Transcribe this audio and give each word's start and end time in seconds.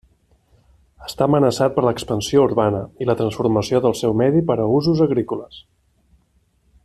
Està 1.07 1.25
amenaçat 1.31 1.75
per 1.75 1.83
l'expansió 1.87 2.45
urbana 2.47 2.81
i 3.05 3.09
la 3.09 3.17
transformació 3.21 3.83
del 3.87 3.97
seu 4.03 4.19
medi 4.23 4.43
per 4.49 4.57
a 4.63 4.67
usos 4.79 5.05
agrícoles. 5.09 5.61